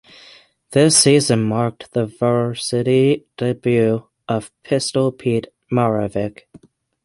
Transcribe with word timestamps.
This 0.71 0.97
season 0.97 1.43
marked 1.43 1.91
the 1.93 2.07
varsity 2.07 3.27
debut 3.37 4.07
of 4.27 4.51
"Pistol" 4.63 5.11
Pete 5.11 5.49
Maravich. 5.71 6.39